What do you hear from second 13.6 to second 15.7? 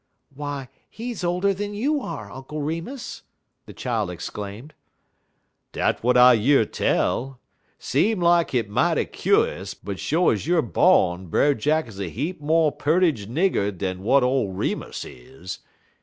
dan w'at ole Remus is.